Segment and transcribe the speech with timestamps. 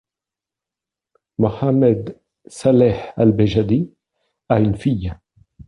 [1.37, 3.93] Mohammed Saleh al-Bejadi
[4.49, 5.13] a une fille.